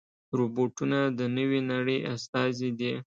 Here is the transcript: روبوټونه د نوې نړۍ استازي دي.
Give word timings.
روبوټونه 0.37 0.99
د 1.17 1.19
نوې 1.37 1.59
نړۍ 1.71 1.99
استازي 2.13 2.69
دي. 2.79 2.93